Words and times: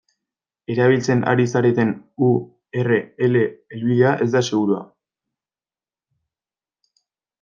Erabiltzen 0.75 1.19
ari 1.33 1.43
zareten 1.53 1.91
u 2.27 2.29
erre 2.83 2.97
ele 3.27 3.43
helbidea 3.75 4.15
ez 4.27 4.29
da 4.37 4.43
segurua. 4.49 4.81